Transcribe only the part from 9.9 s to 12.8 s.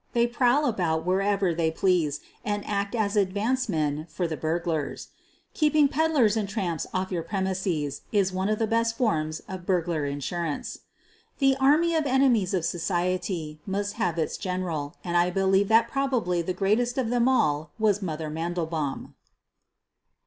insurance. The army of enemies of